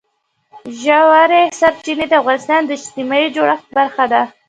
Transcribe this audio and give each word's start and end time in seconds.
ژورې 0.81 1.41
سرچینې 1.59 2.05
د 2.09 2.13
افغانستان 2.21 2.61
د 2.65 2.69
اجتماعي 2.79 3.27
جوړښت 3.35 3.67
برخه 3.77 4.05
ده. 4.11 4.21